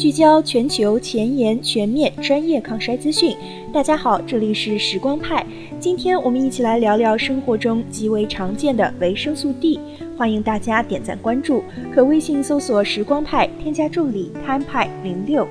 [0.00, 3.36] 聚焦全球前沿、全面、专业抗衰资讯。
[3.70, 5.44] 大家好，这里是时光派。
[5.78, 9.78] 今天我们一起来聊聊生活中极为常见的维生素 D。
[10.16, 11.62] 欢迎大家点赞关注，
[11.94, 15.46] 可微信搜索“时光派”，添加助理 “time 派零六”。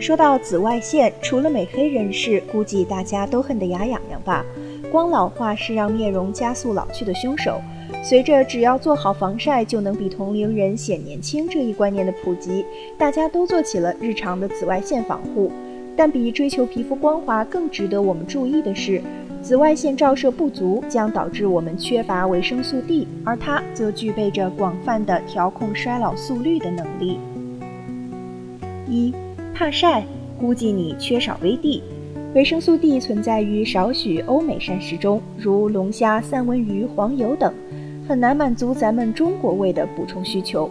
[0.00, 4.44] 说到紫外线，除了美黑人士，估计大家都恨得牙痒痒吧？
[4.90, 7.60] 光老化是让面容加速老去的凶手。
[8.02, 12.64] 随着只要做好防晒就能比同龄人显年轻这一观念的普及，
[12.96, 15.50] 大家都做起了日常的紫外线防护。
[15.96, 19.02] 但比追求皮肤光滑更值得我们注意的是，
[19.42, 27.18] 紫外线照射不足将导致我们缺乏维生素 D，而它则具备着广泛的调控衰老速率的能力。
[28.86, 29.12] 一
[29.52, 30.04] 怕晒，
[30.38, 31.82] 估计你缺少维 D。
[32.34, 37.52] 维生素 D 存在于少许欧美膳食中，如龙虾、三文鱼、黄油等，
[38.08, 40.70] 很难满足咱们中国胃的补充需求。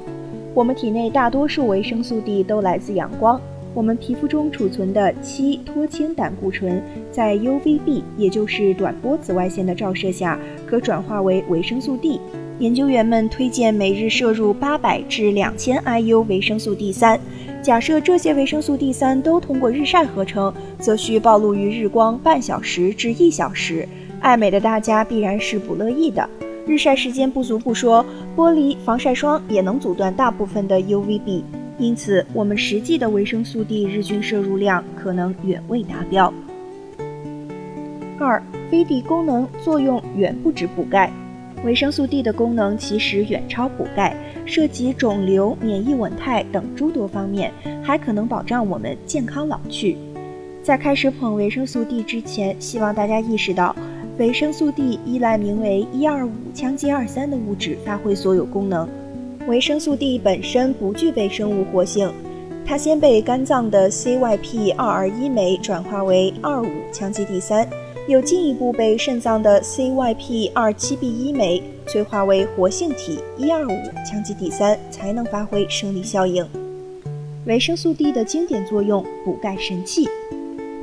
[0.55, 3.39] 我们体内大多数维生素 D 都来自阳光。
[3.75, 6.81] 我们皮肤中储存的七脱氢胆固醇，
[7.11, 12.19] 在 UVB，也就是短波紫外线的照射下，可转化为维生素 D。
[12.57, 17.19] 研究员们推荐每日摄入八百至两千 IU 维生素 D 三。
[17.61, 23.87] 假设这些维生素 D 三都通过日晒合成，则需暴露于日光半小时至一小时。
[24.21, 26.27] 爱美的大家必然是不乐意的。
[26.67, 31.41] 日晒时间不足不说，玻璃防晒霜也能阻断大部分的 UVB。
[31.77, 36.33] 因此，我们实际的维生素 D 日均摄入量可能远未达标。
[38.19, 41.09] 二，VD 功能作用远不止补钙，
[41.63, 49.95] 维生素 D 的功能其实远超补钙，涉及肿瘤、免疫稳态等诸多方面，还可能保障我们健康老去。
[50.61, 53.73] 在开始捧维生素 D 之前，希望大家意识到，
[54.19, 58.89] 维生素 D 依赖名为一二五羟基二三的物质发挥所有功能。
[59.47, 62.11] 维生素 D 本身不具备生物活性，
[62.65, 67.69] 它先被肝脏的 CYP221 酶转化为25羟基 D 三，
[68.07, 73.67] 又进一步被肾脏的 CYP27B1 酶催化为活性体125
[74.03, 76.43] 羟基 D 三，才能发挥生理效应。
[77.45, 80.09] 维生素 D 的经典作用，补钙神器。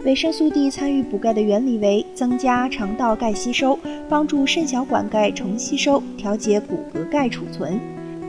[0.04, 7.80] 维生素 D 参与补钙的原理为增加肠道钙吸收，帮助肾小管钙重吸收，调节骨骼钙储存。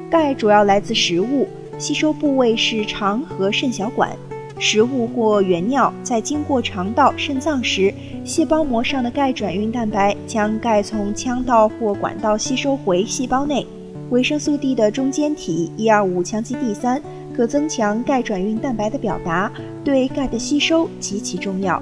[0.10, 1.46] 钙主要来自食物，
[1.78, 4.16] 吸收部位是肠和肾小管。
[4.58, 7.94] 食物或原尿在经过肠道、肾脏时，
[8.24, 13.68] 细胞膜上的钙转运蛋白将钙从腔道或管道吸收回细胞内。
[14.12, 17.02] 维生素 D 的中间体一二五羟基 D 三
[17.36, 19.52] 可增强钙转运蛋白的表达，
[19.84, 21.82] 对钙的吸收极其重要。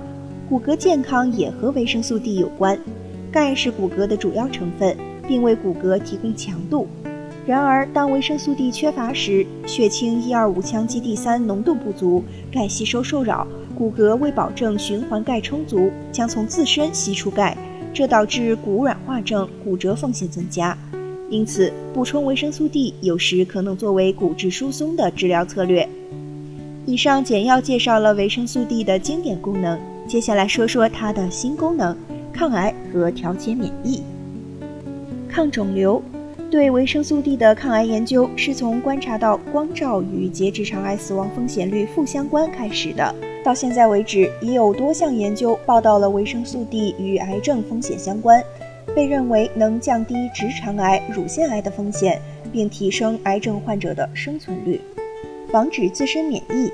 [0.49, 2.77] 骨骼健康也和维生素 D 有关。
[3.31, 4.97] 钙是骨骼的主要成分，
[5.27, 6.87] 并为骨骼提供强度。
[7.45, 17.55] 然而，当维生素 D 缺乏时，血清一二五羟基 D 三浓度不足，钙吸收受扰，骨骼为保证循环钙充足，将从自身吸出钙，
[17.93, 20.75] 这导致骨软化症、骨折风险增加。
[21.33, 25.89] 因此，补充维生素 D 有时可能作为骨质疏松的治疗策略。
[26.85, 31.97] 以上简要介绍了维生素 D 的经典功能，接下来说说它的新功能：
[32.31, 34.03] 抗癌和调节免疫、
[35.27, 35.99] 抗肿瘤。
[36.51, 43.15] 对维生素 D 的抗癌研究是从观察到光照与结直肠癌死亡风险率负相关开始的。
[43.43, 48.39] 到现在为止，已有多项研究报道了维生素 D 与癌症风险相关，
[48.95, 52.21] 被认为能降低直肠癌、乳腺癌的风险，
[52.51, 54.79] 并提升癌症患者的生存率。
[55.51, 56.71] 防止自身免疫，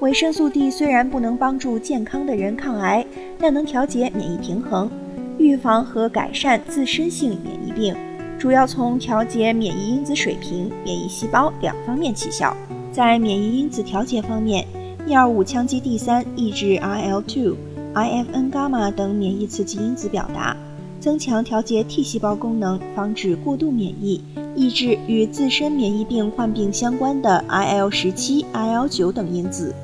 [0.00, 3.04] 维生素 D 虽然不能帮助健康的人抗癌，
[3.38, 4.90] 但能调节免疫平衡，
[5.38, 7.94] 预防和改善自身性免疫病。
[8.38, 12.54] 主要从调节免疫因子水平、免疫细胞两方面起效。
[12.92, 14.66] 在免疫因子调节方面，
[15.06, 17.54] 一二五羟基第三抑制 IL-2、
[17.94, 20.56] IFN 伽马等免疫刺激因子表达，
[21.04, 24.22] 增强调节 T 细胞功能，防止过度免疫，
[24.56, 29.74] 抑制与自身免疫病患病相关的 IL 十七、IL 九等因子。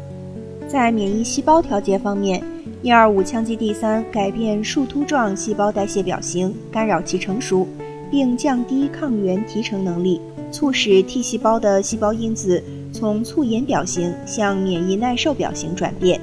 [0.67, 2.43] 在免疫细胞调节方面，
[2.81, 7.69] 一二五羟基第三改变树突状细胞代谢表型，干扰其成熟。
[8.11, 12.61] 并降低抗原提成能力，促使 T 细胞的细胞因子
[12.93, 16.19] 从促炎表型向免疫耐受表型转变。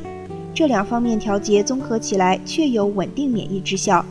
[0.56, 4.04] 这两方面调节综合起来，确有稳定免疫之效。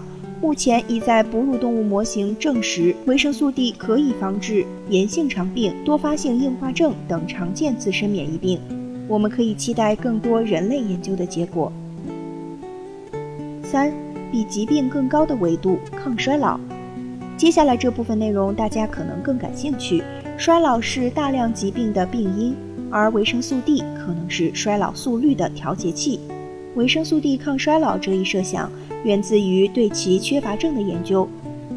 [0.47, 8.61] 目前已在哺乳动物模型证实，维生素 D 可以防治炎性肠病、多发性硬化症等常见自身免疫病。
[9.09, 11.73] 我们可以期待更多人类研究的结果。
[13.65, 13.93] 三，
[14.31, 16.61] 比疾病更高的维度，抗衰老。
[17.37, 20.01] 接下来这部分内容大家可能更感兴趣。
[20.39, 22.55] 衰老是大量疾病的病因，
[22.89, 26.21] 而维生素 D 可能是衰老速率的调节器。
[26.77, 28.71] 维生素 D 抗衰老这一设想
[29.07, 31.29] 源自于对其缺乏症的研究。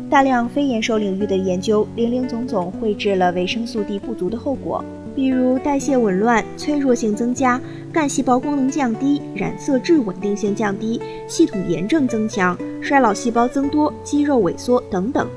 [0.10, 4.84] 大量非延寿领域的研究零零总总绘制了维生素 D 不足的后果，
[5.16, 7.62] 比如代谢紊乱、脆弱性增加、
[7.94, 15.28] 干细胞功能降低、染色质稳定性降低、系统炎症增强、衰老细胞增多、肌肉萎缩等等。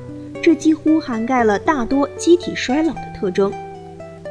[0.40, 3.52] 这几乎涵盖了大多机体衰老的特征。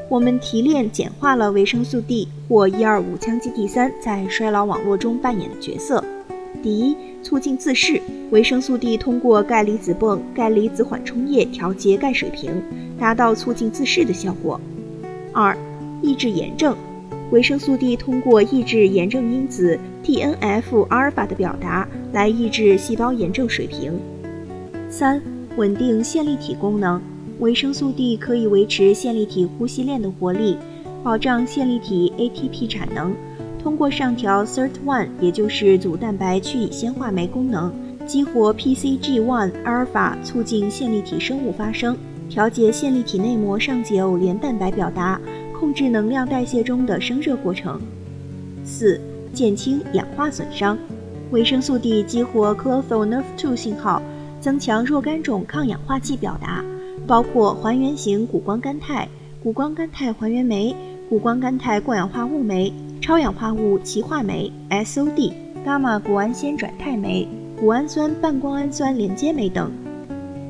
[0.10, 6.04] 我们提炼简化了维生素 D 或一二五羟基 D 三在衰老网络中扮演的角色。
[6.62, 8.02] 第一，促进自噬。
[8.30, 12.52] 维生素 D 通过钙离子泵、钙离子缓冲液调节钙水平，
[13.00, 14.60] 达到促进自噬的效果。
[15.34, 15.58] 二，
[16.02, 16.75] 抑制炎症。
[17.31, 23.98] 维生素 D 通过抑制炎症因子 TNF 阿尔法的表达，来抑制细胞炎症水平。
[24.90, 25.22] 三，
[25.56, 27.02] 稳定线粒体功能。
[27.40, 30.58] 维生素 D 可以维持线粒体呼吸链的活力，
[31.04, 33.13] 保障线粒体 ATP 产能。
[33.62, 37.72] 通过上调 SIRT1，也就是组蛋白去乙酰化酶功能，
[38.08, 41.96] 激活 PCG1 阿尔法，促进线粒体生物发生，
[42.28, 45.22] 调节线粒体内膜上解偶联蛋白表达，
[45.58, 47.80] 控制能量代谢中的生热过程。
[48.66, 49.00] 四、
[49.31, 50.78] 减轻氧化损伤。
[51.30, 54.02] 维生素 D 激活 c l o t h o n e r v e 2信号，
[54.42, 56.66] 增强若干种抗氧化剂表达，
[57.06, 59.08] 包括还原型谷胱甘肽、
[59.44, 60.75] 谷胱甘肽还原酶、
[61.08, 62.74] 谷胱甘肽过氧化物酶。
[63.01, 65.33] 超氧化物歧化酶 （SOD）、
[65.65, 67.27] 伽马谷氨酰转肽酶、
[67.59, 69.71] 谷氨酸半胱氨酸连接酶等。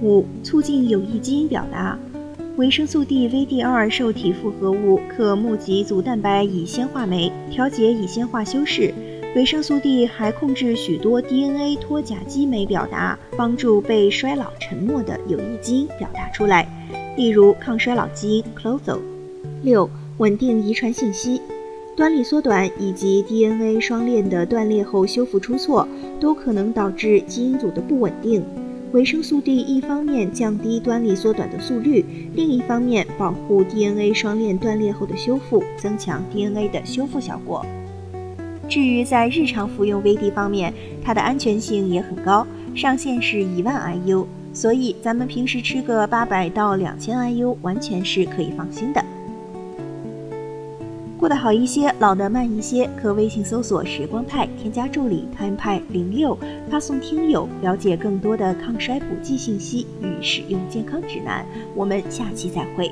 [0.02, 1.98] 五、促进有益基因表达。
[2.58, 8.94] 维生素 D VD2 受体复合物可募集组蛋白乙酰化酶，调节乙酰化修饰。
[9.34, 16.68] 维生素 D 还控制许多 DNA 脱甲基酶表达，帮助被衰老沉默的有益基因表达出来，
[17.16, 19.00] 例如抗衰老基因 Clotho。
[19.64, 21.42] 六、稳定遗传信息。
[21.96, 25.88] 端粒缩短以及 DNA 双链的断裂后修复出错，
[26.20, 28.44] 都可能导致基因组的不稳定。
[28.94, 32.04] 维生素 D 一方面降低端粒缩短的速率，
[32.34, 37.66] 另一方面保护 DNA 双链断裂后的修复，增强 DNA 的修复效果。
[38.70, 40.74] 至于在日常服用 VD 方面，
[41.04, 49.04] 它的安全性也很高，上限是一万 IU，所以咱们平时吃个八百到两千 IU，完全是可以放心的。
[51.22, 56.36] 过得好一些，老得慢一些，可微信搜索“时光派”，添加助理 “time 派零六”，
[56.68, 61.46] 发送“听友”，了解更多的抗衰补剂信息与使用健康指南。
[61.76, 62.92] 我们下期再会。